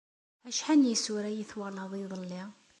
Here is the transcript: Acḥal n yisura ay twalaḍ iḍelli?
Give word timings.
Acḥal 0.49 0.77
n 0.81 0.89
yisura 0.91 1.27
ay 1.31 1.45
twalaḍ 1.49 1.91
iḍelli? 2.01 2.43